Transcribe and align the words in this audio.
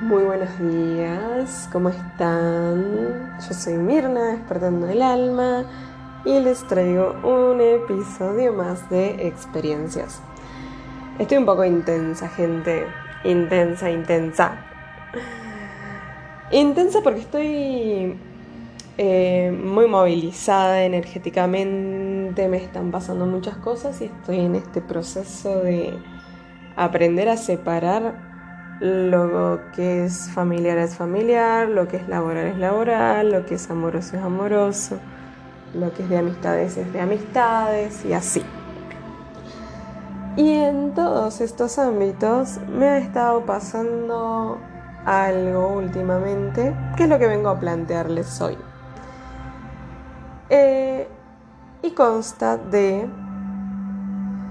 Muy 0.00 0.24
buenos 0.24 0.58
días, 0.58 1.68
¿cómo 1.70 1.88
están? 1.88 3.38
Yo 3.38 3.54
soy 3.54 3.74
Mirna, 3.74 4.32
despertando 4.32 4.88
el 4.88 5.00
alma, 5.00 5.66
y 6.24 6.40
les 6.40 6.66
traigo 6.66 7.14
un 7.22 7.60
episodio 7.60 8.52
más 8.52 8.90
de 8.90 9.28
experiencias. 9.28 10.20
Estoy 11.20 11.38
un 11.38 11.46
poco 11.46 11.64
intensa, 11.64 12.28
gente. 12.28 12.86
Intensa, 13.22 13.88
intensa. 13.88 14.66
Intensa 16.50 17.00
porque 17.00 17.20
estoy 17.20 18.18
eh, 18.98 19.56
muy 19.56 19.86
movilizada 19.86 20.82
energéticamente, 20.82 22.48
me 22.48 22.56
están 22.56 22.90
pasando 22.90 23.26
muchas 23.26 23.58
cosas 23.58 24.00
y 24.00 24.06
estoy 24.06 24.40
en 24.40 24.56
este 24.56 24.80
proceso 24.80 25.60
de 25.60 25.96
aprender 26.74 27.28
a 27.28 27.36
separar 27.36 28.33
lo 28.80 29.60
que 29.74 30.04
es 30.04 30.30
familiar 30.30 30.78
es 30.78 30.96
familiar, 30.96 31.68
lo 31.68 31.86
que 31.88 31.98
es 31.98 32.08
laboral 32.08 32.46
es 32.46 32.58
laboral, 32.58 33.30
lo 33.30 33.46
que 33.46 33.54
es 33.54 33.70
amoroso 33.70 34.16
es 34.16 34.22
amoroso, 34.22 34.98
lo 35.74 35.92
que 35.92 36.02
es 36.02 36.08
de 36.08 36.18
amistades 36.18 36.76
es 36.76 36.92
de 36.92 37.00
amistades 37.00 38.04
y 38.04 38.12
así. 38.12 38.44
Y 40.36 40.52
en 40.52 40.94
todos 40.94 41.40
estos 41.40 41.78
ámbitos 41.78 42.58
me 42.68 42.88
ha 42.88 42.98
estado 42.98 43.46
pasando 43.46 44.58
algo 45.04 45.76
últimamente, 45.76 46.74
que 46.96 47.04
es 47.04 47.08
lo 47.08 47.18
que 47.18 47.28
vengo 47.28 47.50
a 47.50 47.60
plantearles 47.60 48.40
hoy. 48.40 48.58
Eh, 50.50 51.08
y 51.82 51.90
consta 51.92 52.56
de 52.56 53.08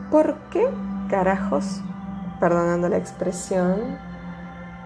por 0.10 0.36
qué 0.52 0.70
carajos, 1.10 1.82
perdonando 2.40 2.88
la 2.88 2.98
expresión, 2.98 3.98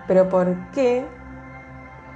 pero 0.08 0.30
¿por 0.30 0.56
qué 0.72 1.06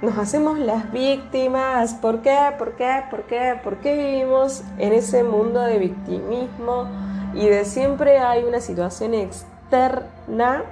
nos 0.00 0.18
hacemos 0.18 0.58
las 0.58 0.90
víctimas? 0.90 1.94
¿Por 1.94 2.22
qué? 2.22 2.36
¿Por 2.58 2.72
qué? 2.72 3.04
¿Por 3.10 3.22
qué? 3.24 3.60
¿Por 3.62 3.76
qué 3.76 3.94
vivimos 3.96 4.64
en 4.78 4.92
ese 4.92 5.22
mundo 5.22 5.60
de 5.60 5.78
victimismo 5.78 6.88
y 7.34 7.46
de 7.46 7.64
siempre 7.64 8.18
hay 8.18 8.44
una 8.44 8.60
situación 8.60 9.14
externa 9.14 10.64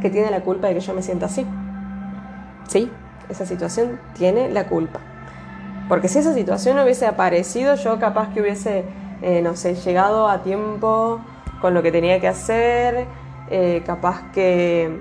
que 0.00 0.10
tiene 0.10 0.30
la 0.30 0.40
culpa 0.40 0.68
de 0.68 0.74
que 0.74 0.80
yo 0.80 0.94
me 0.94 1.02
sienta 1.02 1.26
así? 1.26 1.46
Sí, 2.68 2.90
esa 3.28 3.44
situación 3.44 4.00
tiene 4.14 4.48
la 4.50 4.66
culpa. 4.66 5.00
Porque 5.88 6.08
si 6.08 6.18
esa 6.18 6.34
situación 6.34 6.76
no 6.76 6.84
hubiese 6.84 7.06
aparecido, 7.06 7.74
yo 7.74 7.98
capaz 7.98 8.32
que 8.32 8.42
hubiese, 8.42 8.84
eh, 9.22 9.40
no 9.42 9.56
sé, 9.56 9.74
llegado 9.74 10.28
a 10.28 10.42
tiempo 10.42 11.20
con 11.60 11.74
lo 11.74 11.82
que 11.82 11.90
tenía 11.90 12.20
que 12.20 12.28
hacer, 12.28 13.06
eh, 13.50 13.82
capaz 13.86 14.30
que 14.32 15.00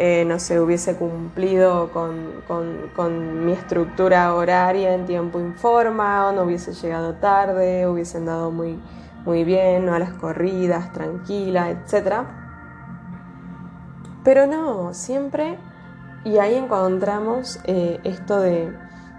eh, 0.00 0.24
no 0.24 0.38
se 0.38 0.60
hubiese 0.60 0.94
cumplido 0.94 1.90
con, 1.90 3.44
mi 3.44 3.50
estructura 3.50 4.32
horaria 4.32 4.94
en 4.94 5.06
tiempo 5.06 5.40
informa, 5.40 6.30
no 6.30 6.44
hubiese 6.44 6.72
llegado 6.72 7.14
tarde, 7.14 7.88
hubiese 7.88 8.18
andado 8.18 8.52
muy, 8.52 8.78
muy 9.24 9.42
bien, 9.42 9.88
a 9.88 9.98
las 9.98 10.12
corridas, 10.12 10.92
tranquila, 10.92 11.70
etc. 11.70 12.22
Pero 14.22 14.46
no, 14.46 14.94
siempre, 14.94 15.58
y 16.24 16.38
ahí 16.38 16.54
encontramos 16.54 17.58
eh, 17.64 17.98
esto 18.04 18.38
de, 18.38 18.72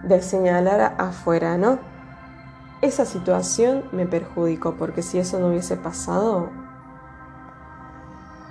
de 0.04 0.22
señalar 0.22 0.96
afuera, 0.98 1.58
¿no? 1.58 1.80
Esa 2.82 3.04
situación 3.04 3.84
me 3.92 4.06
perjudicó, 4.06 4.76
porque 4.76 5.02
si 5.02 5.20
eso 5.20 5.42
no 5.42 5.48
hubiese 5.48 5.76
pasado, 5.76 6.52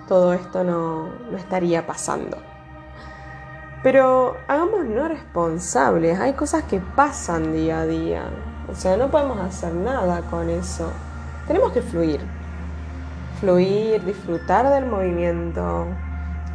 todo 0.09 0.33
esto 0.33 0.65
no, 0.65 1.11
estaría 1.37 1.87
pasando. 1.87 2.39
Pero 3.83 4.37
no 4.49 5.07
responsables, 5.07 6.19
hay 6.19 6.33
cosas 6.33 6.65
que 6.65 6.81
pasan 6.81 7.53
día 7.53 7.83
a 7.83 7.87
día, 7.87 8.25
o 8.71 8.75
sea, 8.75 8.97
no 8.97 9.09
podemos 9.09 9.39
hacer 9.39 9.73
nada 9.73 10.23
con 10.23 10.51
eso. 10.51 10.91
Tenemos 11.47 11.73
que 11.73 11.83
fluir, 11.83 12.21
fluir, 13.41 14.05
disfrutar 14.05 14.69
del 14.69 14.87
movimiento, 14.87 15.87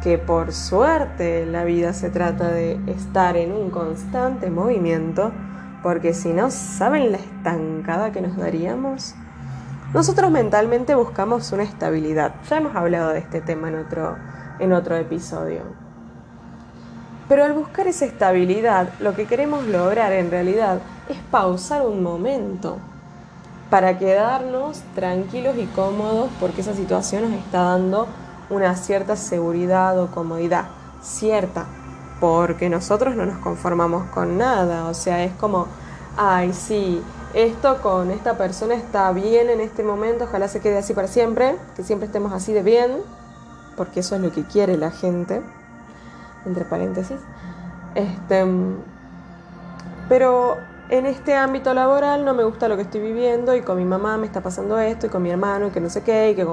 que 0.02 0.18
por 0.18 0.52
suerte 0.52 1.46
la 1.46 1.64
vida 1.64 1.94
se 1.94 2.10
trata 2.10 2.48
de 2.48 2.78
estar 2.86 3.36
en 3.36 3.52
un 3.52 3.70
constante 3.70 4.50
movimiento, 4.50 5.32
porque 5.82 6.12
si 6.12 6.32
no, 6.32 6.50
¿saben 6.50 7.10
la 7.12 7.18
estancada 7.18 8.12
que 8.12 8.20
nos 8.20 8.36
daríamos? 8.36 9.14
Nosotros 9.94 10.28
mentalmente 10.32 10.96
buscamos 10.96 11.52
una 11.52 11.62
estabilidad. 11.62 12.34
Ya 12.50 12.56
hemos 12.56 12.74
hablado 12.74 13.10
de 13.10 13.20
este 13.20 13.40
tema 13.40 13.68
en 13.68 13.76
otro, 13.76 14.16
en 14.58 14.72
otro 14.72 14.96
episodio. 14.96 15.60
Pero 17.28 17.44
al 17.44 17.52
buscar 17.52 17.86
esa 17.86 18.04
estabilidad, 18.04 18.88
lo 18.98 19.14
que 19.14 19.26
queremos 19.26 19.64
lograr 19.68 20.12
en 20.12 20.32
realidad 20.32 20.80
es 21.08 21.16
pausar 21.30 21.86
un 21.86 22.02
momento 22.02 22.78
para 23.70 23.96
quedarnos 23.96 24.82
tranquilos 24.96 25.56
y 25.58 25.66
cómodos 25.66 26.28
porque 26.40 26.62
esa 26.62 26.74
situación 26.74 27.30
nos 27.30 27.38
está 27.38 27.62
dando 27.62 28.08
una 28.50 28.74
cierta 28.74 29.14
seguridad 29.14 29.96
o 30.00 30.08
comodidad. 30.08 30.64
Cierta, 31.02 31.66
porque 32.18 32.68
nosotros 32.68 33.14
no 33.14 33.26
nos 33.26 33.38
conformamos 33.38 34.10
con 34.10 34.38
nada. 34.38 34.88
O 34.88 34.94
sea, 34.94 35.22
es 35.22 35.32
como, 35.34 35.68
ay, 36.16 36.52
sí, 36.52 37.00
esto 37.34 37.82
con 37.82 38.10
esta 38.10 38.38
persona 38.38 38.74
está 38.74 39.10
bien 39.12 39.50
en 39.50 39.60
este 39.60 39.82
momento, 39.82 40.24
ojalá 40.24 40.48
se 40.48 40.60
quede 40.60 40.78
así 40.78 40.94
para 40.94 41.08
siempre, 41.08 41.56
que 41.76 41.82
siempre 41.82 42.06
estemos 42.06 42.32
así 42.32 42.52
de 42.52 42.62
bien, 42.62 42.92
porque 43.76 44.00
eso 44.00 44.14
es 44.14 44.22
lo 44.22 44.32
que 44.32 44.44
quiere 44.44 44.76
la 44.76 44.90
gente, 44.90 45.42
entre 46.46 46.64
paréntesis. 46.64 47.18
Este, 47.94 48.44
pero 50.08 50.56
en 50.88 51.06
este 51.06 51.34
ámbito 51.34 51.74
laboral 51.74 52.24
no 52.24 52.34
me 52.34 52.44
gusta 52.44 52.68
lo 52.68 52.76
que 52.76 52.82
estoy 52.82 53.00
viviendo 53.00 53.54
y 53.54 53.62
con 53.62 53.78
mi 53.78 53.84
mamá 53.84 54.16
me 54.16 54.26
está 54.26 54.40
pasando 54.40 54.78
esto 54.78 55.06
y 55.06 55.08
con 55.08 55.22
mi 55.22 55.30
hermano 55.30 55.68
y 55.68 55.70
que 55.70 55.80
no 55.80 55.90
sé 55.90 56.02
qué 56.02 56.30
y 56.30 56.34
que 56.34 56.46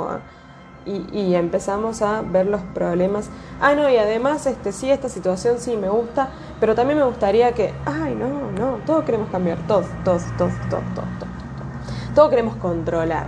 y, 0.85 1.35
empezamos 1.35 2.01
a 2.01 2.21
ver 2.21 2.47
los 2.47 2.61
problemas. 2.61 3.29
Ah, 3.59 3.75
no, 3.75 3.89
y 3.89 3.97
además, 3.97 4.45
este, 4.47 4.71
sí, 4.71 4.89
esta 4.89 5.09
situación 5.09 5.59
sí 5.59 5.77
me 5.77 5.89
gusta, 5.89 6.29
pero 6.59 6.75
también 6.75 6.99
me 6.99 7.05
gustaría 7.05 7.51
que, 7.53 7.73
ay, 7.85 8.15
no, 8.15 8.51
no, 8.51 8.77
todos 8.85 9.03
queremos 9.05 9.29
cambiar, 9.29 9.59
todos, 9.67 9.85
todos, 10.03 10.23
todos, 10.37 10.53
todos, 10.69 10.83
todos, 10.95 11.09
todos. 11.19 11.31
Todo 12.15 12.29
queremos 12.29 12.55
controlar, 12.57 13.27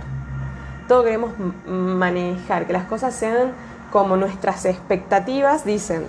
todo 0.88 1.04
queremos 1.04 1.32
manejar, 1.66 2.66
que 2.66 2.72
las 2.72 2.84
cosas 2.84 3.14
sean 3.14 3.52
como 3.90 4.16
nuestras 4.16 4.64
expectativas 4.64 5.64
dicen. 5.64 6.06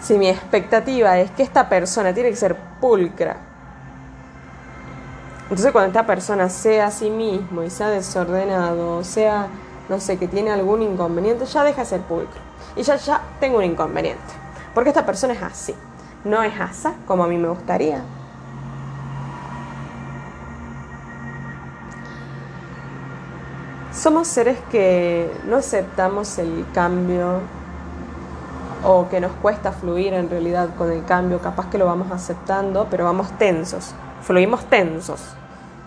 Si 0.00 0.16
mi 0.18 0.28
expectativa 0.28 1.18
es 1.18 1.32
que 1.32 1.42
esta 1.42 1.68
persona 1.68 2.14
tiene 2.14 2.30
que 2.30 2.36
ser 2.36 2.56
pulcra, 2.80 3.38
entonces 5.48 5.70
cuando 5.70 5.88
esta 5.88 6.06
persona 6.06 6.48
sea 6.48 6.86
a 6.86 6.90
sí 6.90 7.08
mismo 7.08 7.62
y 7.62 7.70
sea 7.70 7.88
desordenado, 7.88 9.04
sea, 9.04 9.46
no 9.88 10.00
sé, 10.00 10.18
que 10.18 10.26
tiene 10.26 10.50
algún 10.50 10.82
inconveniente, 10.82 11.46
ya 11.46 11.62
deja 11.62 11.82
de 11.82 11.86
ser 11.86 12.00
pulcro. 12.00 12.40
Y 12.74 12.82
ya, 12.82 12.96
ya 12.96 13.20
tengo 13.38 13.58
un 13.58 13.64
inconveniente. 13.64 14.24
Porque 14.74 14.90
esta 14.90 15.06
persona 15.06 15.34
es 15.34 15.42
así. 15.42 15.72
No 16.24 16.42
es 16.42 16.60
asa 16.60 16.94
como 17.06 17.22
a 17.22 17.28
mí 17.28 17.38
me 17.38 17.48
gustaría. 17.48 18.02
Somos 23.92 24.26
seres 24.26 24.58
que 24.72 25.30
no 25.46 25.58
aceptamos 25.58 26.38
el 26.38 26.66
cambio 26.74 27.38
o 28.84 29.08
que 29.08 29.20
nos 29.20 29.30
cuesta 29.40 29.70
fluir 29.70 30.12
en 30.12 30.28
realidad 30.28 30.70
con 30.76 30.90
el 30.90 31.04
cambio, 31.04 31.40
capaz 31.40 31.70
que 31.70 31.78
lo 31.78 31.86
vamos 31.86 32.10
aceptando, 32.10 32.88
pero 32.90 33.04
vamos 33.04 33.30
tensos 33.38 33.94
fluimos 34.26 34.64
tensos. 34.64 35.20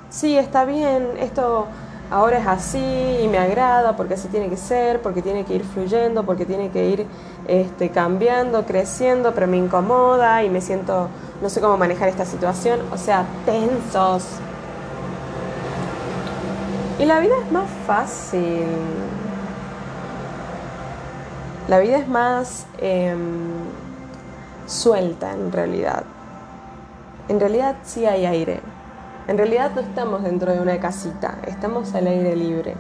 Sí, 0.10 0.38
está 0.38 0.64
bien, 0.66 1.10
esto 1.20 1.68
ahora 2.10 2.40
es 2.40 2.48
así 2.48 3.20
y 3.22 3.28
me 3.28 3.38
agrada 3.38 3.96
porque 3.96 4.14
así 4.16 4.30
tiene 4.30 4.50
que 4.50 4.58
ser, 4.58 5.02
porque 5.02 5.22
tiene 5.22 5.44
que 5.44 5.56
ir 5.56 5.64
fluyendo, 5.64 6.26
porque 6.26 6.46
tiene 6.46 6.72
que 6.72 6.86
ir 6.88 7.06
este, 7.48 7.90
cambiando, 7.90 8.66
creciendo, 8.66 9.34
pero 9.34 9.46
me 9.46 9.58
incomoda 9.58 10.44
y 10.44 10.50
me 10.50 10.62
siento, 10.62 11.10
no 11.42 11.50
sé 11.50 11.60
cómo 11.60 11.78
manejar 11.78 12.08
esta 12.08 12.26
situación, 12.26 12.80
o 12.92 12.98
sea, 12.98 13.26
tensos. 13.46 14.26
Y 16.98 17.06
la 17.06 17.20
vida 17.20 17.36
es 17.46 17.52
más 17.52 17.70
fácil. 17.86 18.66
La 21.68 21.80
vida 21.80 21.98
es 21.98 22.08
más 22.08 22.66
em, 22.80 23.20
suelta 24.66 25.34
en 25.34 25.52
realidad 25.52 26.04
en 27.30 27.40
realidad 27.40 27.76
sí 27.84 28.06
hay 28.06 28.26
aire. 28.26 28.60
En 29.28 29.38
realidad 29.38 29.72
no 29.76 29.82
estamos 29.82 30.24
dentro 30.24 30.52
de 30.52 30.60
una 30.60 30.80
casita, 30.80 31.38
estamos 31.46 31.94
al 31.94 32.08
aire 32.08 32.36
libre. 32.36 32.76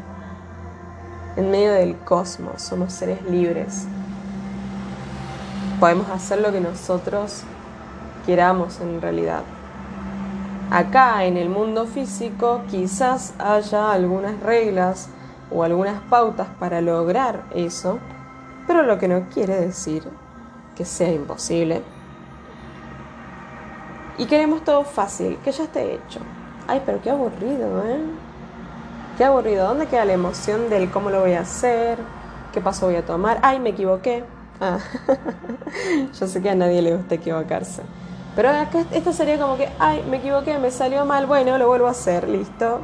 En 1.35 1.51
medio 1.51 1.71
del 1.71 1.95
cosmos, 1.97 2.63
somos 2.63 2.91
seres 2.91 3.21
libres. 3.29 3.87
Podemos 5.79 6.09
hacer 6.09 6.41
lo 6.41 6.51
que 6.51 6.59
nosotros 6.59 7.43
queramos 8.25 8.81
en 8.81 8.99
realidad. 8.99 9.43
Acá 10.71 11.23
en 11.25 11.37
el 11.37 11.49
mundo 11.49 11.85
físico 11.85 12.63
quizás 12.69 13.35
haya 13.37 13.91
algunas 13.91 14.39
reglas 14.39 15.09
o 15.51 15.63
algunas 15.63 16.01
pautas 16.09 16.47
para 16.59 16.81
lograr 16.81 17.43
eso, 17.51 17.99
pero 18.65 18.81
lo 18.81 18.97
que 18.97 19.07
no 19.07 19.29
quiere 19.29 19.61
decir 19.61 20.03
que 20.75 20.85
sea 20.85 21.11
imposible. 21.11 21.83
Y 24.19 24.25
queremos 24.25 24.65
todo 24.65 24.83
fácil, 24.83 25.37
que 25.45 25.51
ya 25.53 25.63
esté 25.63 25.93
hecho. 25.95 26.19
Ay, 26.67 26.81
pero 26.85 27.01
qué 27.01 27.09
aburrido, 27.09 27.83
¿eh? 27.85 28.01
Qué 29.17 29.23
aburrido. 29.23 29.65
¿Dónde 29.65 29.87
queda 29.87 30.03
la 30.03 30.11
emoción 30.11 30.69
del 30.69 30.91
cómo 30.91 31.09
lo 31.09 31.21
voy 31.21 31.33
a 31.33 31.39
hacer? 31.39 31.97
¿Qué 32.51 32.59
paso 32.59 32.87
voy 32.87 32.97
a 32.97 33.05
tomar? 33.05 33.39
Ay, 33.41 33.61
me 33.61 33.69
equivoqué. 33.69 34.25
Ah. 34.59 34.77
Yo 36.19 36.27
sé 36.27 36.41
que 36.41 36.49
a 36.49 36.55
nadie 36.55 36.81
le 36.81 36.97
gusta 36.97 37.15
equivocarse. 37.15 37.81
Pero 38.35 38.49
acá 38.49 38.83
esto 38.91 39.13
sería 39.13 39.39
como 39.39 39.55
que, 39.55 39.69
ay, 39.79 40.05
me 40.09 40.17
equivoqué, 40.17 40.59
me 40.59 40.69
salió 40.69 41.05
mal, 41.05 41.25
bueno, 41.25 41.57
lo 41.57 41.67
vuelvo 41.67 41.87
a 41.87 41.91
hacer, 41.91 42.27
listo. 42.27 42.81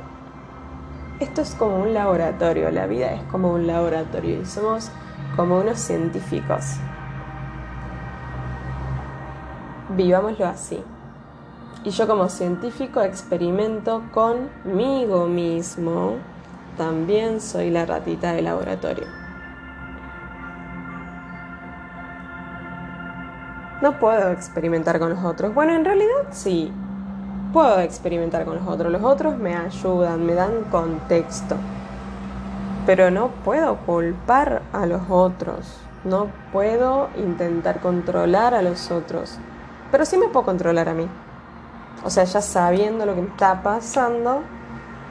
Esto 1.19 1.41
es 1.41 1.53
como 1.55 1.81
un 1.81 1.93
laboratorio, 1.93 2.71
la 2.71 2.87
vida 2.87 3.11
es 3.11 3.23
como 3.23 3.51
un 3.51 3.67
laboratorio 3.67 4.41
y 4.41 4.45
somos 4.45 4.89
como 5.35 5.59
unos 5.59 5.79
científicos. 5.79 6.75
Vivámoslo 9.89 10.47
así. 10.47 10.81
Y 11.85 11.91
yo 11.91 12.07
como 12.07 12.29
científico 12.29 13.01
experimento 13.01 14.01
conmigo 14.11 15.27
mismo. 15.27 16.15
También 16.77 17.39
soy 17.39 17.69
la 17.69 17.85
ratita 17.85 18.33
de 18.33 18.41
laboratorio. 18.41 19.05
No 23.83 23.99
puedo 23.99 24.31
experimentar 24.31 24.97
con 24.97 25.11
los 25.11 25.23
otros. 25.23 25.53
Bueno, 25.53 25.73
en 25.73 25.85
realidad 25.85 26.25
sí. 26.31 26.73
Puedo 27.53 27.79
experimentar 27.79 28.45
con 28.45 28.55
los 28.55 28.67
otros. 28.67 28.91
Los 28.91 29.03
otros 29.03 29.37
me 29.37 29.55
ayudan, 29.55 30.25
me 30.25 30.33
dan 30.33 30.63
contexto. 30.71 31.55
Pero 32.87 33.11
no 33.11 33.27
puedo 33.43 33.77
culpar 33.85 34.63
a 34.73 34.87
los 34.87 35.03
otros. 35.07 35.77
No 36.03 36.29
puedo 36.51 37.09
intentar 37.15 37.79
controlar 37.79 38.55
a 38.55 38.63
los 38.63 38.89
otros. 38.89 39.37
Pero 39.91 40.03
sí 40.03 40.17
me 40.17 40.29
puedo 40.29 40.45
controlar 40.45 40.89
a 40.89 40.95
mí. 40.95 41.07
O 42.05 42.09
sea, 42.09 42.23
ya 42.23 42.41
sabiendo 42.41 43.05
lo 43.05 43.15
que 43.15 43.21
me 43.21 43.27
está 43.27 43.61
pasando, 43.63 44.41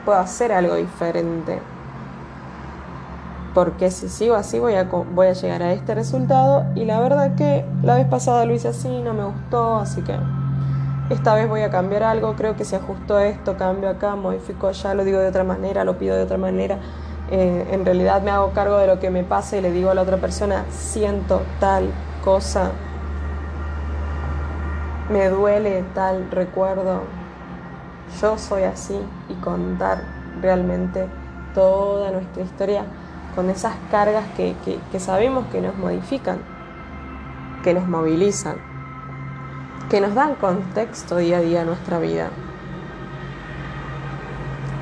puedo 0.04 0.18
hacer 0.18 0.52
algo 0.52 0.76
diferente. 0.76 1.60
Porque 3.52 3.90
si 3.90 4.08
sigo 4.08 4.34
así 4.34 4.58
voy 4.58 4.74
a, 4.74 4.84
voy 4.84 5.26
a 5.26 5.32
llegar 5.32 5.62
a 5.62 5.72
este 5.72 5.94
resultado. 5.94 6.64
Y 6.74 6.84
la 6.84 7.00
verdad 7.00 7.34
que 7.34 7.64
la 7.82 7.96
vez 7.96 8.06
pasada 8.06 8.46
lo 8.46 8.54
hice 8.54 8.68
así, 8.68 8.88
no 9.02 9.12
me 9.12 9.24
gustó, 9.24 9.76
así 9.76 10.00
que 10.02 10.16
esta 11.10 11.34
vez 11.34 11.48
voy 11.48 11.60
a 11.60 11.70
cambiar 11.70 12.04
algo. 12.04 12.34
Creo 12.36 12.56
que 12.56 12.64
se 12.64 12.76
ajustó 12.76 13.18
esto, 13.18 13.56
cambio 13.56 13.90
acá, 13.90 14.16
modifico 14.16 14.70
ya, 14.70 14.94
lo 14.94 15.04
digo 15.04 15.18
de 15.18 15.28
otra 15.28 15.44
manera, 15.44 15.84
lo 15.84 15.98
pido 15.98 16.16
de 16.16 16.22
otra 16.22 16.38
manera 16.38 16.78
eh, 17.30 17.68
en 17.70 17.84
realidad 17.86 18.22
me 18.22 18.30
hago 18.30 18.52
cargo 18.52 18.76
de 18.76 18.86
lo 18.86 19.00
que 19.00 19.10
me 19.10 19.24
pasa 19.24 19.56
y 19.56 19.60
le 19.60 19.72
digo 19.72 19.90
a 19.90 19.94
la 19.94 20.02
otra 20.02 20.18
persona, 20.18 20.64
siento 20.70 21.42
tal 21.58 21.90
cosa, 22.22 22.72
me 25.10 25.28
duele 25.28 25.84
tal 25.94 26.30
recuerdo, 26.30 27.02
yo 28.20 28.38
soy 28.38 28.62
así 28.62 28.98
y 29.28 29.34
contar 29.34 30.02
realmente 30.40 31.06
toda 31.54 32.10
nuestra 32.10 32.42
historia 32.42 32.84
con 33.34 33.50
esas 33.50 33.74
cargas 33.90 34.24
que, 34.36 34.54
que 34.90 35.00
sabemos 35.00 35.46
que 35.52 35.60
nos 35.60 35.76
modifican, 35.76 36.38
que 37.62 37.74
nos 37.74 37.86
movilizan, 37.86 38.56
que 39.90 40.00
nos 40.00 40.14
dan 40.14 40.34
contexto 40.36 41.16
día 41.16 41.38
a 41.38 41.40
día 41.40 41.62
a 41.62 41.64
nuestra 41.64 41.98
vida. 41.98 42.30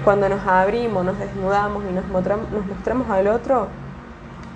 Cuando 0.05 0.29
nos 0.29 0.47
abrimos, 0.47 1.05
nos 1.05 1.19
desnudamos 1.19 1.85
y 1.89 1.93
nos 1.93 2.07
mostramos, 2.09 3.09
al 3.09 3.29
otro, 3.29 3.69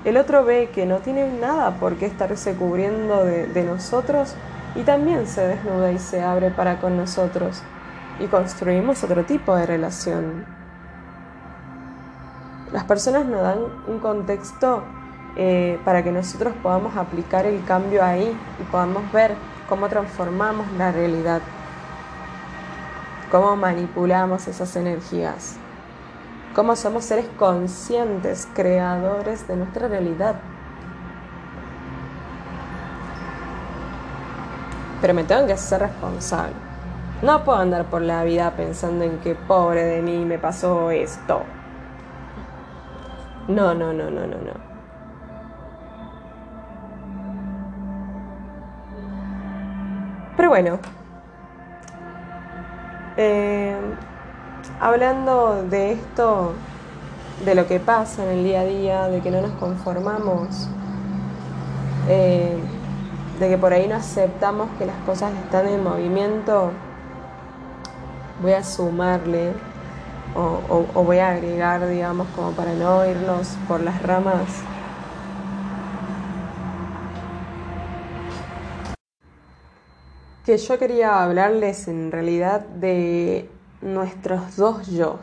el 0.04 0.16
otro 0.16 0.44
ve 0.44 0.70
que 0.74 0.86
no 0.86 0.98
tiene 0.98 1.30
nada 1.38 1.78
por 1.78 1.96
qué 1.96 2.06
estarse 2.06 2.54
cubriendo 2.54 3.24
de, 3.24 3.46
de, 3.46 3.62
nosotros 3.62 4.34
y 4.74 4.82
también 4.82 5.26
se 5.26 5.46
desnuda 5.46 5.92
y 5.92 5.98
se 5.98 6.22
abre 6.22 6.50
para 6.50 6.80
con 6.80 6.96
nosotros 6.96 7.62
y 8.18 8.26
construimos 8.26 9.02
otro 9.04 9.24
tipo 9.24 9.54
de 9.54 9.66
relación. 9.66 10.44
Las 12.72 12.84
personas 12.84 13.26
nos 13.26 13.42
dan 13.42 13.58
un 13.86 14.00
contexto 14.00 14.82
eh, 15.36 15.78
para 15.84 16.02
que 16.02 16.12
nosotros 16.12 16.54
podamos 16.62 16.96
aplicar 16.96 17.46
el 17.46 17.64
cambio 17.64 18.04
ahí 18.04 18.36
y 18.60 18.62
podamos 18.64 19.10
ver 19.12 19.34
cómo 19.68 19.88
transformamos 19.88 20.70
la 20.72 20.92
realidad 20.92 21.40
cómo 23.30 23.56
manipulamos 23.56 24.46
esas 24.48 24.76
energías, 24.76 25.56
cómo 26.54 26.76
somos 26.76 27.04
seres 27.04 27.26
conscientes, 27.38 28.48
creadores 28.54 29.46
de 29.48 29.56
nuestra 29.56 29.88
realidad. 29.88 30.36
Pero 35.06 35.14
me 35.14 35.22
tengo 35.22 35.46
que 35.46 35.52
hacer 35.52 35.82
responsable. 35.82 36.52
No 37.22 37.44
puedo 37.44 37.58
andar 37.58 37.84
por 37.84 38.02
la 38.02 38.24
vida 38.24 38.50
pensando 38.56 39.04
en 39.04 39.18
que 39.18 39.36
pobre 39.36 39.84
de 39.84 40.02
mí 40.02 40.24
me 40.24 40.36
pasó 40.36 40.90
esto. 40.90 41.42
No, 43.46 43.72
no, 43.72 43.92
no, 43.92 44.10
no, 44.10 44.22
no, 44.22 44.36
no. 44.36 44.52
Pero 50.36 50.48
bueno, 50.48 50.80
eh, 53.16 53.76
hablando 54.80 55.62
de 55.70 55.92
esto, 55.92 56.52
de 57.44 57.54
lo 57.54 57.68
que 57.68 57.78
pasa 57.78 58.24
en 58.24 58.38
el 58.38 58.44
día 58.44 58.62
a 58.62 58.64
día, 58.64 59.06
de 59.06 59.20
que 59.20 59.30
no 59.30 59.40
nos 59.40 59.52
conformamos, 59.52 60.68
eh, 62.08 62.58
de 63.38 63.48
que 63.48 63.58
por 63.58 63.72
ahí 63.72 63.86
no 63.86 63.96
aceptamos 63.96 64.68
que 64.78 64.86
las 64.86 64.96
cosas 65.04 65.32
están 65.44 65.66
en 65.68 65.82
movimiento, 65.82 66.70
voy 68.40 68.52
a 68.52 68.62
sumarle 68.62 69.52
o, 70.34 71.02
voy 71.02 71.18
a 71.18 71.30
agregar, 71.30 71.88
digamos, 71.88 72.26
como 72.36 72.52
para 72.52 72.74
no 72.74 73.06
irnos 73.06 73.56
por 73.66 73.80
las 73.80 74.02
ramas 74.02 74.64
que 80.46 80.58
yo 80.58 80.78
quería 80.78 81.24
hablarles 81.24 81.88
en 81.88 82.12
realidad 82.12 82.60
de 82.60 83.50
nuestros 83.82 84.56
dos 84.56 84.86
yo, 84.86 85.18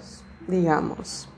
digamos. 0.50 1.30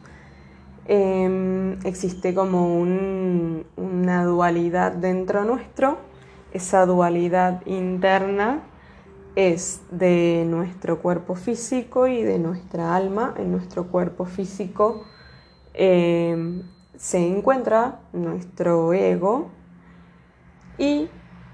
Em, 0.88 1.80
existe 1.84 2.34
como 2.34 2.80
una 2.80 4.26
dualidad 4.26 4.92
dentro 4.92 5.44
nuestro. 5.44 6.00
Esa 6.56 6.86
dualidad 6.86 7.64
interna 7.66 8.62
es 9.36 9.82
de 9.92 10.46
nuestro 10.48 11.02
cuerpo 11.02 11.36
físico 11.36 12.08
y 12.08 12.24
de 12.24 12.40
nuestra 12.40 12.96
alma. 12.96 13.34
En 13.38 13.52
nuestro 13.52 13.88
cuerpo 13.88 14.24
físico 14.24 15.04
em, 15.74 16.64
se 16.96 17.18
encuentra 17.28 18.00
nuestro 18.14 18.94
ego 18.94 19.50
y 20.78 21.10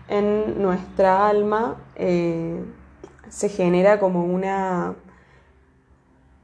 en 0.08 0.62
nuestra 0.62 1.27
alma 1.27 1.77
eh, 1.96 2.63
se 3.27 3.50
genera 3.50 4.00
como 4.00 4.24
una 4.24 4.93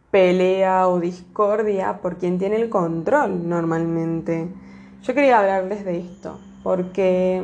pelea 0.10 0.88
o 0.88 1.00
discordia 1.00 2.00
por 2.02 2.18
quien 2.18 2.40
tiene 2.40 2.56
el 2.56 2.70
control 2.70 3.48
normalmente. 3.48 4.48
Yo 5.04 5.14
quería 5.14 5.38
hablarles 5.38 5.86
de 5.86 6.00
esto, 6.00 6.40
porque 6.64 7.44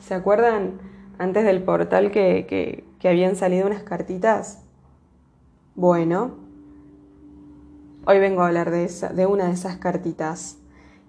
¿se 0.00 0.14
acuerdan 0.14 0.80
antes 1.18 1.44
del 1.44 1.62
portal 1.62 2.10
que, 2.10 2.84
que 2.98 3.08
habían 3.08 3.36
salido 3.36 3.66
unas 3.66 3.82
cartitas? 3.82 4.64
Bueno, 5.74 6.32
hoy 8.06 8.18
vengo 8.18 8.42
a 8.42 8.48
hablar 8.48 8.70
de, 8.70 8.84
esa, 8.84 9.10
de 9.10 9.26
una 9.26 9.46
de 9.46 9.52
esas 9.52 9.76
cartitas. 9.76 10.58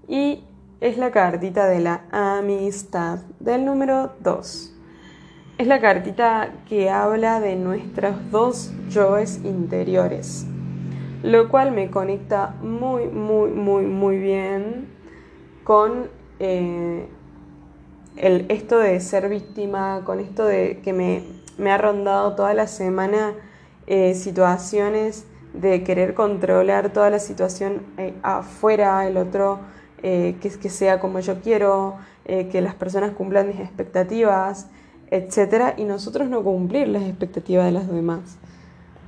Y 0.07 0.43
es 0.79 0.97
la 0.97 1.11
cartita 1.11 1.67
de 1.67 1.79
la 1.79 2.03
amistad 2.11 3.19
del 3.39 3.65
número 3.65 4.13
2. 4.21 4.73
Es 5.57 5.67
la 5.67 5.79
cartita 5.79 6.53
que 6.67 6.89
habla 6.89 7.39
de 7.39 7.55
nuestros 7.55 8.15
dos 8.31 8.73
yoes 8.89 9.41
interiores, 9.43 10.45
lo 11.23 11.49
cual 11.49 11.71
me 11.71 11.91
conecta 11.91 12.55
muy, 12.61 13.05
muy, 13.07 13.51
muy, 13.51 13.85
muy 13.85 14.17
bien 14.17 14.87
con 15.63 16.09
eh, 16.39 17.07
el, 18.21 18.45
esto 18.49 18.77
de 18.77 18.99
ser 18.99 19.27
víctima, 19.29 20.01
con 20.05 20.19
esto 20.19 20.45
de 20.45 20.79
que 20.83 20.93
me, 20.93 21.23
me 21.57 21.71
ha 21.71 21.77
rondado 21.77 22.35
toda 22.35 22.53
la 22.53 22.67
semana 22.67 23.33
eh, 23.87 24.13
situaciones 24.13 25.25
de 25.53 25.83
querer 25.83 26.13
controlar 26.13 26.93
toda 26.93 27.09
la 27.09 27.19
situación 27.19 27.81
eh, 27.97 28.13
afuera, 28.21 29.05
el 29.07 29.17
otro 29.17 29.59
eh, 30.03 30.35
que, 30.39 30.49
que 30.49 30.69
sea 30.69 30.99
como 30.99 31.19
yo 31.19 31.41
quiero, 31.41 31.97
que 32.23 32.61
las 32.61 32.75
personas 32.75 33.11
cumplan 33.11 33.47
mis 33.47 33.59
expectativas, 33.59 34.69
etc. 35.09 35.73
Y 35.75 35.83
nosotros 35.83 36.29
no 36.29 36.43
cumplir 36.43 36.87
las 36.87 37.03
expectativas 37.03 37.65
de 37.65 37.71
los 37.73 37.87
demás. 37.87 38.37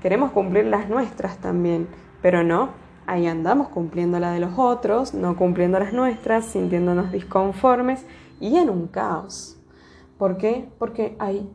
Queremos 0.02 0.32
cumplir 0.32 0.66
las 0.66 0.90
nuestras 0.90 1.38
también, 1.38 1.88
pero 2.22 2.44
no, 2.44 2.72
ahí 3.06 3.28
andamos 3.28 3.70
cumpliendo 3.70 4.20
la 4.20 4.32
de 4.32 4.42
los 4.42 4.58
otros, 4.58 5.14
no 5.14 5.38
cumpliendo 5.38 5.80
las 5.80 5.94
nuestras, 5.94 6.46
sintiéndonos 6.46 7.14
disconformes 7.14 8.04
y 8.44 8.58
en 8.58 8.70
un 8.70 8.88
caos. 8.88 9.58
¿Por 10.18 10.38
qué? 10.38 10.68
Porque 10.78 11.16
hay 11.18 11.50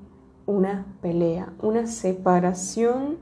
una 0.46 0.86
pelea, 1.02 1.52
una 1.60 1.86
separación 1.86 3.18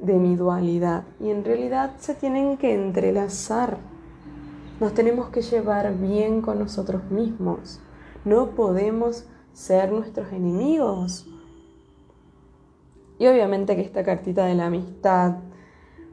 de 0.00 0.14
mi 0.14 0.34
dualidad 0.34 1.04
y 1.20 1.30
en 1.30 1.44
realidad 1.44 1.92
se 1.98 2.14
tienen 2.14 2.56
que 2.56 2.74
entrelazar. 2.74 3.78
Nos 4.80 4.92
tenemos 4.92 5.28
que 5.28 5.42
llevar 5.42 5.96
bien 5.96 6.42
con 6.42 6.58
nosotros 6.58 7.08
mismos. 7.08 7.80
No 8.24 8.50
podemos 8.50 9.24
ser 9.52 9.92
nuestros 9.92 10.32
enemigos. 10.32 11.28
Y 13.20 13.28
obviamente 13.28 13.76
que 13.76 13.82
esta 13.82 14.02
cartita 14.02 14.46
de 14.46 14.56
la 14.56 14.66
amistad, 14.66 15.36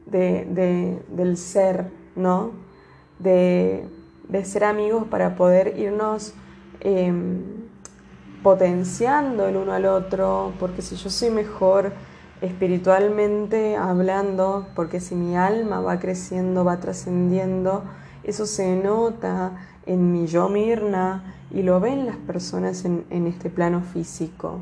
de, 0.06 1.02
del 1.08 1.36
ser, 1.36 1.90
¿no? 2.14 2.52
De, 3.18 3.88
ser 4.44 4.62
amigos 4.62 5.08
para 5.08 5.34
poder 5.34 5.76
irnos 5.76 6.34
em, 6.84 7.42
potenciando 8.42 9.48
el 9.48 9.56
uno 9.56 9.72
al 9.72 9.86
otro, 9.86 10.52
porque 10.60 10.82
si 10.82 10.96
yo 10.96 11.10
soy 11.10 11.30
mejor 11.30 11.92
espiritualmente 12.40 13.76
hablando, 13.76 14.66
porque 14.76 15.00
si 15.00 15.14
mi 15.14 15.36
alma 15.36 15.80
va 15.80 15.98
creciendo, 15.98 16.64
va 16.64 16.78
trascendiendo, 16.78 17.84
eso 18.22 18.46
se 18.46 18.76
nota 18.76 19.52
en 19.86 20.12
mi 20.12 20.26
yo 20.26 20.48
Mirna 20.48 21.34
y 21.50 21.62
lo 21.62 21.80
ven 21.80 22.06
las 22.06 22.16
personas 22.16 22.84
en, 22.84 23.06
en 23.10 23.26
este 23.26 23.50
plano 23.50 23.80
físico. 23.80 24.60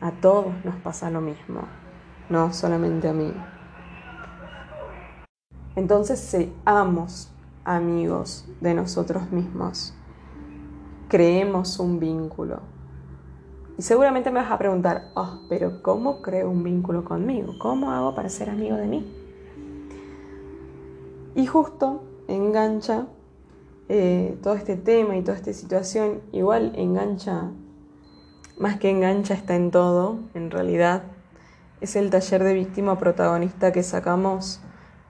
A 0.00 0.10
todos 0.12 0.52
nos 0.64 0.76
pasa 0.76 1.10
lo 1.10 1.20
mismo, 1.20 1.62
no 2.28 2.52
solamente 2.52 3.08
a 3.08 3.12
mí. 3.12 3.32
Entonces 5.76 6.18
seamos 6.18 7.30
amigos 7.64 8.48
de 8.60 8.74
nosotros 8.74 9.30
mismos. 9.30 9.94
Creemos 11.08 11.78
un 11.78 11.98
vínculo. 11.98 12.60
Y 13.78 13.82
seguramente 13.82 14.30
me 14.30 14.40
vas 14.40 14.50
a 14.50 14.58
preguntar, 14.58 15.10
oh, 15.14 15.40
pero 15.48 15.82
¿cómo 15.82 16.20
creo 16.20 16.50
un 16.50 16.62
vínculo 16.64 17.04
conmigo? 17.04 17.54
¿Cómo 17.58 17.92
hago 17.92 18.14
para 18.14 18.28
ser 18.28 18.50
amigo 18.50 18.76
de 18.76 18.86
mí? 18.86 19.14
Y 21.34 21.46
justo 21.46 22.02
engancha 22.26 23.06
eh, 23.88 24.36
todo 24.42 24.54
este 24.54 24.76
tema 24.76 25.16
y 25.16 25.22
toda 25.22 25.36
esta 25.36 25.52
situación, 25.52 26.20
igual 26.32 26.72
engancha, 26.74 27.50
más 28.58 28.78
que 28.78 28.90
engancha 28.90 29.34
está 29.34 29.54
en 29.54 29.70
todo, 29.70 30.18
en 30.34 30.50
realidad, 30.50 31.04
es 31.80 31.96
el 31.96 32.10
taller 32.10 32.42
de 32.42 32.54
víctima 32.54 32.98
protagonista 32.98 33.72
que 33.72 33.82
sacamos 33.82 34.60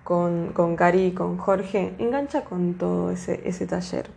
con, 0.05 0.52
con 0.52 0.76
Cari 0.76 1.07
y 1.07 1.12
con 1.12 1.38
Jorge, 1.38 1.95
engancha 1.99 2.45
con 2.45 2.75
todo 2.75 3.11
ese, 3.11 3.40
ese 3.49 3.67
taller. 3.67 4.11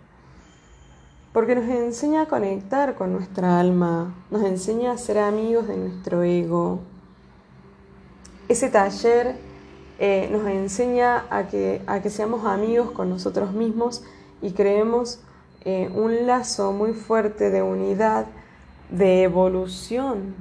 Porque 1.34 1.56
nos 1.56 1.66
enseña 1.66 2.24
a 2.24 2.26
conectar 2.26 2.96
con 2.96 3.14
nuestra 3.14 3.60
alma, 3.60 4.14
nos 4.30 4.44
enseña 4.44 4.92
a 4.92 4.98
ser 4.98 5.18
amigos 5.18 5.68
de 5.68 5.78
nuestro 5.78 6.24
ego. 6.24 6.80
Ese 8.50 8.70
taller 8.70 9.38
eh, 9.98 10.28
nos 10.30 10.46
enseña 10.46 11.26
a 11.30 11.48
que, 11.48 11.82
a 11.88 12.02
que 12.02 12.10
seamos 12.10 12.46
amigos 12.46 12.92
con 12.92 13.10
nosotros 13.10 13.54
mismos 13.54 14.04
y 14.42 14.52
creemos 14.52 15.22
eh, 15.64 15.90
un 15.96 16.28
lazo 16.28 16.74
muy 16.74 16.94
fuerte 16.94 17.50
de 17.50 17.62
unidad, 17.62 18.26
de 18.90 19.24
evolución, 19.24 20.36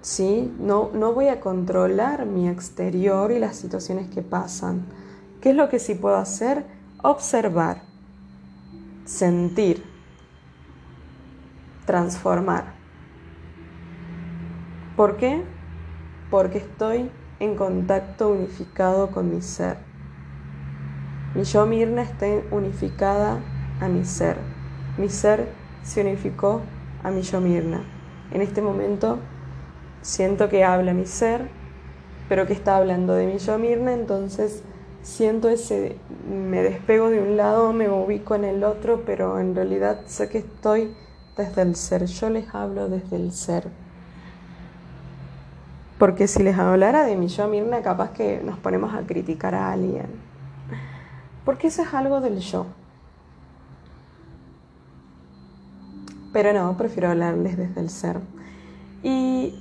¿sí? 0.00 0.52
No, 0.58 0.90
no 0.94 1.12
voy 1.12 1.28
a 1.28 1.38
controlar 1.38 2.26
mi 2.26 2.48
exterior 2.48 3.30
y 3.30 3.38
las 3.38 3.54
situaciones 3.54 4.08
que 4.08 4.22
pasan. 4.22 4.84
¿Qué 5.40 5.50
es 5.50 5.56
lo 5.56 5.68
que 5.68 5.78
sí 5.78 5.94
puedo 5.94 6.16
hacer? 6.16 6.64
Observar, 7.02 7.82
sentir, 9.04 9.91
transformar. 11.84 12.74
¿Por 14.96 15.16
qué? 15.16 15.42
Porque 16.30 16.58
estoy 16.58 17.10
en 17.40 17.56
contacto 17.56 18.30
unificado 18.30 19.10
con 19.10 19.34
mi 19.34 19.42
ser. 19.42 19.76
Mi 21.34 21.44
yo 21.44 21.66
Mirna 21.66 22.02
está 22.02 22.26
unificada 22.50 23.40
a 23.80 23.88
mi 23.88 24.04
ser. 24.04 24.36
Mi 24.98 25.08
ser 25.08 25.48
se 25.82 26.02
unificó 26.02 26.60
a 27.02 27.10
mi 27.10 27.22
yo 27.22 27.40
Mirna. 27.40 27.82
En 28.30 28.42
este 28.42 28.62
momento 28.62 29.18
siento 30.02 30.48
que 30.48 30.64
habla 30.64 30.92
mi 30.92 31.06
ser, 31.06 31.48
pero 32.28 32.46
que 32.46 32.52
está 32.52 32.76
hablando 32.76 33.14
de 33.14 33.26
mi 33.26 33.38
yo 33.38 33.58
Mirna, 33.58 33.92
entonces 33.92 34.62
siento 35.02 35.48
ese, 35.48 35.96
me 36.28 36.62
despego 36.62 37.10
de 37.10 37.20
un 37.20 37.36
lado, 37.36 37.72
me 37.72 37.88
ubico 37.88 38.34
en 38.34 38.44
el 38.44 38.62
otro, 38.62 39.02
pero 39.04 39.38
en 39.40 39.54
realidad 39.54 40.02
sé 40.06 40.28
que 40.28 40.38
estoy 40.38 40.94
desde 41.36 41.62
el 41.62 41.76
ser, 41.76 42.06
yo 42.06 42.30
les 42.30 42.54
hablo 42.54 42.88
desde 42.88 43.16
el 43.16 43.32
ser. 43.32 43.68
Porque 45.98 46.26
si 46.26 46.42
les 46.42 46.58
hablara 46.58 47.04
de 47.04 47.16
mi 47.16 47.28
yo 47.28 47.46
Mirna, 47.48 47.82
capaz 47.82 48.10
que 48.10 48.42
nos 48.42 48.58
ponemos 48.58 48.92
a 48.94 49.02
criticar 49.02 49.54
a 49.54 49.72
alguien. 49.72 50.06
Porque 51.44 51.68
eso 51.68 51.82
es 51.82 51.94
algo 51.94 52.20
del 52.20 52.40
yo. 52.40 52.66
Pero 56.32 56.52
no, 56.52 56.76
prefiero 56.76 57.10
hablarles 57.10 57.56
desde 57.56 57.80
el 57.80 57.90
ser. 57.90 58.18
Y 59.02 59.54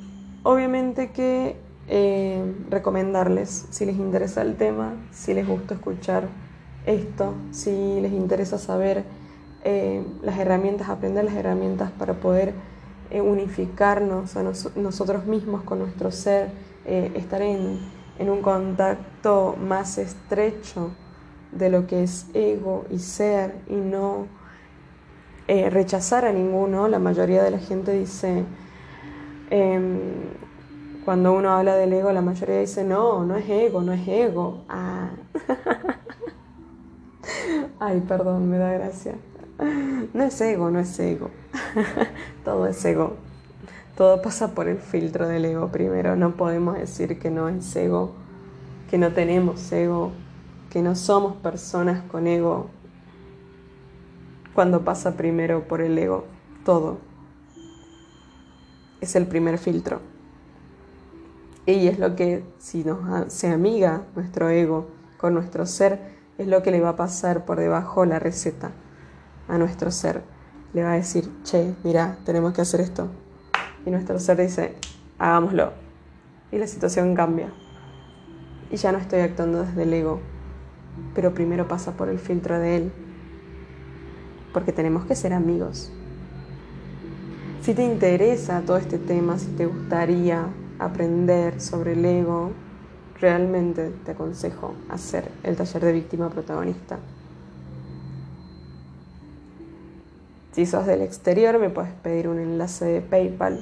obviamente 0.44 1.12
que 1.12 1.58
eh, 1.88 2.44
recomendarles, 2.70 3.68
si 3.70 3.86
les 3.86 3.98
interesa 3.98 4.42
el 4.42 4.56
tema, 4.56 4.94
si 5.12 5.34
les 5.34 5.48
gusta 5.48 5.74
escuchar 5.76 6.28
esto, 6.86 7.34
si 7.52 8.00
les 8.02 8.14
interesa 8.14 8.58
saber 8.58 9.04
eh, 9.64 10.04
las 10.22 10.38
herramientas, 10.38 10.90
aprender 10.90 11.24
las 11.24 11.36
herramientas 11.36 11.92
para 11.92 12.14
poder 12.14 12.54
eh, 13.10 13.22
unificarnos 13.22 14.36
a 14.36 14.44
nosotros 14.44 15.26
mismos 15.26 15.64
con 15.64 15.80
nuestro 15.80 16.12
ser, 16.12 16.52
estar 16.86 17.44
en, 17.44 17.80
en 18.18 18.30
un 18.30 18.42
contacto 18.42 19.56
más 19.56 20.00
estrecho 20.00 20.90
de 21.52 21.70
lo 21.70 21.86
que 21.86 22.04
es 22.04 22.26
ego 22.34 22.86
y 22.90 22.98
ser 22.98 23.56
y 23.70 23.76
no 23.76 24.26
rechazar 25.48 26.26
a 26.26 26.32
ninguno. 26.32 26.88
La 26.88 26.98
mayoría 26.98 27.44
de 27.44 27.52
la 27.52 27.60
gente 27.60 27.92
dice, 27.92 28.46
Em, 29.52 30.00
cuando 31.04 31.34
uno 31.34 31.52
habla 31.52 31.76
del 31.76 31.92
ego, 31.92 32.14
la 32.14 32.22
mayoría 32.22 32.62
dice, 32.62 32.86
no, 32.86 33.26
no 33.26 33.36
es 33.36 33.50
ego, 33.50 33.82
no 33.82 33.92
es 33.92 34.08
ego. 34.08 34.64
Ah. 34.70 35.10
Ay, 37.80 38.02
perdón, 38.08 38.50
me 38.50 38.58
da 38.58 38.72
gracia. 38.72 39.16
No 40.14 40.24
es 40.24 40.42
ego, 40.42 40.70
no 40.72 40.80
es 40.80 41.00
ego. 41.00 41.30
Todo 42.46 42.68
es 42.68 42.84
ego. 42.84 43.16
Todo 43.96 44.22
pasa 44.22 44.54
por 44.54 44.68
el 44.68 44.78
filtro 44.78 45.28
del 45.28 45.46
ego 45.46 45.70
primero. 45.70 46.16
No 46.16 46.36
podemos 46.36 46.78
decir 46.78 47.20
que 47.20 47.30
no 47.30 47.50
es 47.50 47.76
ego, 47.76 48.14
que 48.90 48.98
no 48.98 49.14
tenemos 49.14 49.72
ego, 49.72 50.12
que 50.70 50.82
no 50.82 50.96
somos 50.96 51.36
personas 51.38 52.02
con 52.04 52.28
ego. 52.28 52.70
Cuando 54.56 54.84
pasa 54.84 55.16
primero 55.16 55.68
por 55.68 55.82
el 55.82 55.98
ego, 55.98 56.26
todo 56.66 56.98
es 59.00 59.16
el 59.16 59.28
primer 59.28 59.58
filtro. 59.58 60.02
Y 61.66 61.88
es 61.88 62.00
lo 62.00 62.16
que, 62.16 62.44
si 62.58 62.84
nos, 62.84 63.32
se 63.32 63.48
amiga 63.48 64.04
nuestro 64.16 64.50
ego 64.50 64.88
con 65.18 65.36
nuestro 65.36 65.66
ser, 65.66 66.20
es 66.38 66.48
lo 66.48 66.64
que 66.64 66.72
le 66.72 66.82
va 66.82 66.90
a 66.90 66.96
pasar 66.96 67.46
por 67.46 67.60
debajo 67.60 68.04
la 68.06 68.18
receta 68.18 68.72
a 69.52 69.58
nuestro 69.58 69.92
ser. 69.92 70.24
Le 70.74 70.82
va 70.82 70.94
a 70.94 70.96
decir, 70.96 71.30
che, 71.44 71.76
mira, 71.84 72.18
tenemos 72.26 72.54
que 72.54 72.62
hacer 72.62 72.80
esto. 72.80 73.10
Y 73.86 73.92
nuestro 73.92 74.18
ser 74.18 74.38
dice, 74.38 74.76
hagámoslo. 75.20 75.74
Y 76.54 76.58
la 76.58 76.68
situación 76.68 77.14
cambia. 77.14 77.52
Y 78.72 78.78
ya 78.78 78.94
no 78.94 78.98
estoy 78.98 79.20
actuando 79.20 79.64
desde 79.64 79.84
el 79.84 79.94
ego, 79.94 80.22
pero 81.14 81.34
primero 81.34 81.68
pasa 81.68 81.92
por 81.92 82.08
el 82.08 82.18
filtro 82.18 82.58
de 82.58 82.78
él. 82.78 82.92
Porque 84.54 84.72
tenemos 84.72 85.06
que 85.06 85.16
ser 85.16 85.34
amigos. 85.34 85.92
Si 87.62 87.74
te 87.74 87.84
interesa 87.84 88.62
todo 88.62 88.78
este 88.78 88.98
tema, 88.98 89.38
si 89.38 89.48
te 89.48 89.66
gustaría 89.66 90.46
aprender 90.80 91.60
sobre 91.60 91.94
el 91.94 92.06
ego, 92.06 92.52
realmente 93.20 93.90
te 94.06 94.12
aconsejo 94.12 94.76
hacer 94.90 95.30
el 95.44 95.58
taller 95.58 95.84
de 95.84 95.92
víctima 95.92 96.30
protagonista. 96.30 97.00
Si 100.52 100.66
sos 100.66 100.86
del 100.86 101.02
exterior, 101.02 101.60
me 101.60 101.70
puedes 101.70 101.94
pedir 101.94 102.28
un 102.28 102.38
enlace 102.38 102.84
de 102.84 103.02
PayPal 103.02 103.60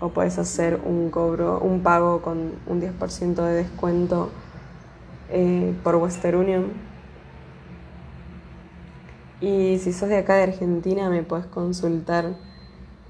o 0.00 0.08
puedes 0.08 0.38
hacer 0.38 0.80
un 0.84 1.10
cobro, 1.10 1.60
un 1.60 1.82
pago 1.82 2.22
con 2.22 2.52
un 2.66 2.80
10% 2.80 3.34
de 3.44 3.52
descuento 3.52 4.30
eh, 5.30 5.74
por 5.84 5.96
Western 5.96 6.38
Union. 6.38 6.72
Y 9.42 9.78
si 9.78 9.92
sos 9.92 10.08
de 10.08 10.16
acá 10.16 10.34
de 10.34 10.44
Argentina, 10.44 11.10
me 11.10 11.22
puedes 11.24 11.46
consultar 11.46 12.36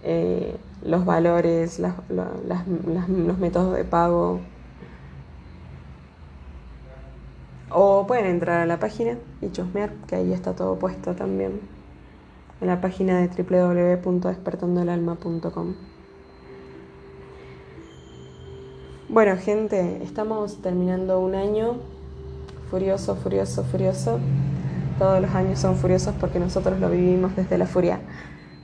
eh, 0.03 0.57
los 0.85 1.05
valores, 1.05 1.79
los 1.79 3.39
métodos 3.39 3.77
de 3.77 3.85
pago. 3.85 4.41
O 7.71 8.07
pueden 8.09 8.27
entrar 8.27 8.61
a 8.61 8.67
la 8.67 8.81
página 8.81 9.19
y 9.41 9.51
chusmear, 9.51 9.93
que 10.09 10.17
ahí 10.17 10.33
está 10.33 10.55
todo 10.55 10.79
puesto 10.79 11.15
también. 11.15 11.82
En 12.63 12.69
la 12.69 12.81
página 12.81 13.19
de 13.19 13.29
www.despertandoelalma.com. 13.29 15.75
Bueno, 19.09 19.37
gente, 19.37 20.01
estamos 20.05 20.63
terminando 20.63 21.19
un 21.19 21.35
año 21.35 21.79
furioso, 22.71 23.17
furioso, 23.17 23.65
furioso. 23.65 24.21
Todos 24.97 25.21
los 25.21 25.35
años 25.35 25.59
son 25.59 25.75
furiosos 25.77 26.15
porque 26.21 26.39
nosotros 26.39 26.79
lo 26.79 26.89
vivimos 26.89 27.35
desde 27.35 27.59
la 27.59 27.67
furia. 27.67 27.99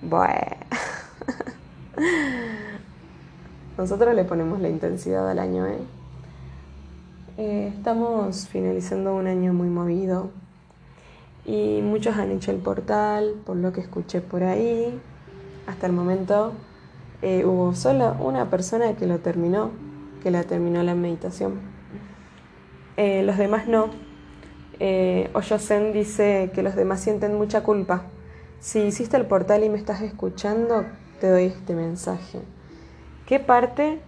Bueno. 0.00 0.59
Nosotros 3.76 4.14
le 4.14 4.23
ponemos 4.25 4.61
la 4.61 4.69
intensidad 4.69 5.28
al 5.28 5.40
año, 5.40 5.67
¿eh? 5.67 5.81
¿eh? 7.37 7.73
Estamos 7.76 8.47
finalizando 8.47 9.17
un 9.17 9.26
año 9.26 9.52
muy 9.52 9.69
movido 9.69 10.31
y 11.49 11.81
muchos 11.81 12.19
han 12.19 12.31
hecho 12.31 12.50
el 12.50 12.59
portal, 12.59 13.35
por 13.47 13.57
lo 13.57 13.73
que 13.73 13.81
escuché 13.81 14.21
por 14.21 14.43
ahí. 14.43 15.00
Hasta 15.67 15.87
el 15.87 15.95
momento 15.95 16.52
eh, 17.23 17.47
hubo 17.47 17.75
solo 17.75 18.14
una 18.21 18.50
persona 18.50 18.93
que 18.97 19.07
lo 19.07 19.21
terminó, 19.21 19.71
que 20.23 20.31
la 20.31 20.43
terminó 20.43 20.83
la 20.83 20.95
meditación. 20.95 21.55
Eh, 22.99 23.23
los 23.23 23.38
demás 23.38 23.67
no. 23.67 23.88
Eh, 24.78 25.31
Oyosen 25.33 25.95
dice 25.95 26.50
que 26.55 26.62
los 26.62 26.76
demás 26.76 27.00
sienten 27.00 27.38
mucha 27.38 27.62
culpa. 27.62 28.02
Si 28.61 28.81
hiciste 28.81 29.17
el 29.17 29.25
portal 29.25 29.64
y 29.64 29.71
me 29.71 29.78
estás 29.78 30.02
escuchando, 30.02 30.85
te 31.19 31.31
doy 31.31 31.45
este 31.45 31.75
mensaje. 31.75 32.40
¿Qué 33.25 33.40
parte? 33.40 34.00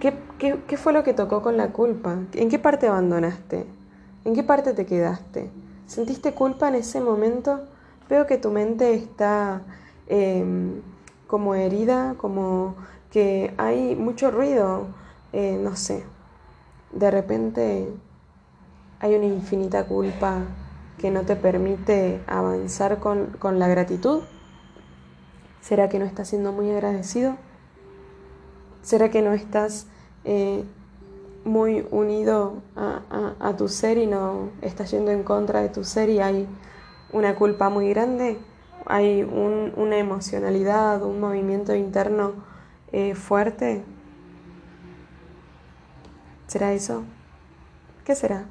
¿Qué, 0.00 0.12
qué, 0.38 0.76
fue 0.76 0.92
lo 0.92 1.02
que 1.02 1.14
tocó 1.14 1.40
con 1.40 1.56
la 1.56 1.72
culpa? 1.72 2.18
¿En 2.34 2.50
qué 2.50 2.58
parte 2.58 2.88
abandonaste? 2.88 3.64
¿En 4.26 4.34
qué 4.34 4.42
parte 4.42 4.74
te 4.74 4.84
quedaste? 4.84 5.50
¿Sentiste 5.86 6.32
culpa 6.32 6.68
en 6.68 6.76
ese 6.76 7.00
momento? 7.00 7.60
Veo 8.08 8.26
que 8.26 8.38
tu 8.38 8.50
mente 8.50 8.94
está 8.94 9.62
em, 10.06 10.80
como 11.26 11.54
herida, 11.54 12.14
como 12.16 12.74
que 13.10 13.54
hay 13.58 13.94
mucho 13.94 14.30
ruido, 14.30 14.86
eh, 15.32 15.58
no 15.60 15.76
sé. 15.76 16.04
De 16.92 17.10
repente 17.10 17.88
hay 19.00 19.14
una 19.14 19.26
infinita 19.26 19.84
culpa 19.86 20.42
que 20.98 21.10
no 21.10 21.22
te 21.22 21.36
permite 21.36 22.22
avanzar 22.26 22.98
con, 22.98 23.26
con 23.38 23.58
la 23.58 23.68
gratitud. 23.68 24.22
¿Será 25.60 25.88
que 25.88 25.98
no 25.98 26.06
estás 26.06 26.28
siendo 26.28 26.52
muy 26.52 26.70
agradecido? 26.70 27.36
¿Será 28.82 29.10
que 29.10 29.22
no 29.22 29.32
estás 29.32 29.86
eh, 30.24 30.64
muy 31.44 31.86
unido 31.90 32.62
a, 32.76 33.54
tu 33.56 33.68
ser 33.68 33.98
y 33.98 34.06
no 34.06 34.50
estás 34.62 34.90
yendo 34.90 35.10
en 35.10 35.22
contra 35.22 35.60
de 35.60 35.68
tu 35.68 35.84
ser 35.84 36.08
y 36.08 36.20
hay 36.20 36.48
una 37.12 37.34
culpa 37.34 37.68
muy 37.68 37.88
grande? 37.90 38.38
¿Hay 38.86 39.22
una 39.22 39.96
emocionalidad, 39.96 41.02
un 41.02 41.20
movimiento 41.20 41.74
interno 41.74 42.32
eh, 42.92 43.14
fuerte? 43.14 43.82
¿Será 46.46 46.72
eso? 46.72 47.04
¿Qué 48.04 48.14
será? 48.14 48.46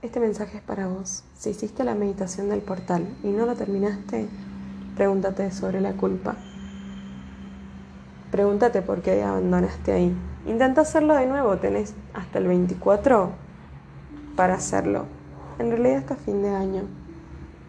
Este 0.00 0.20
mensaje 0.20 0.58
es 0.58 0.62
para 0.62 0.86
vos. 0.86 1.24
Si 1.34 1.50
hiciste 1.50 1.84
la 1.84 1.94
meditación 1.94 2.48
del 2.48 2.60
portal 2.60 3.06
y 3.22 3.28
no 3.28 3.46
lo 3.46 3.54
terminaste, 3.54 4.28
pregúntate 4.96 5.50
sobre 5.50 5.80
la 5.80 5.92
culpa. 5.92 6.36
Pregúntate 8.30 8.82
por 8.82 9.02
qué 9.02 9.22
abandonaste 9.22 9.92
ahí. 9.92 10.16
Intenta 10.46 10.82
hacerlo 10.82 11.14
de 11.14 11.26
nuevo, 11.26 11.56
tenés 11.58 11.94
hasta 12.14 12.38
el 12.38 12.46
24 12.46 13.30
para 14.36 14.54
hacerlo. 14.54 15.06
En 15.58 15.70
realidad 15.70 15.98
hasta 15.98 16.16
fin 16.16 16.42
de 16.42 16.50
año. 16.50 16.82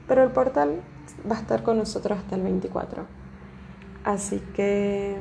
Pero 0.07 0.23
el 0.23 0.31
portal 0.31 0.81
va 1.29 1.37
a 1.37 1.39
estar 1.39 1.63
con 1.63 1.77
nosotros 1.77 2.17
hasta 2.17 2.35
el 2.35 2.43
24. 2.43 3.05
Así 4.03 4.39
que... 4.55 5.17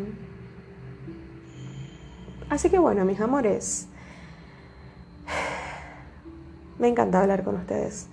Así 2.51 2.71
que 2.71 2.79
bueno, 2.79 3.05
mis 3.05 3.21
amores. 3.21 3.89
Me 6.79 6.89
encanta 6.89 7.21
hablar 7.21 7.45
con 7.45 7.57
ustedes. 7.57 8.09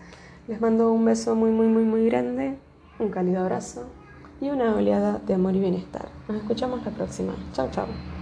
Les 0.47 0.59
mando 0.59 0.91
un 0.91 1.05
beso 1.05 1.35
muy, 1.35 1.51
muy, 1.51 1.67
muy, 1.67 1.83
muy 1.83 2.05
grande. 2.05 2.57
Un 2.99 3.09
cálido 3.09 3.41
abrazo 3.41 3.85
y 4.41 4.49
una 4.49 4.75
oleada 4.75 5.19
de 5.25 5.33
amor 5.33 5.55
y 5.55 5.59
bienestar. 5.59 6.07
Nos 6.27 6.37
escuchamos 6.37 6.83
la 6.85 6.91
próxima. 6.91 7.33
Chao, 7.53 7.69
chao. 7.71 8.14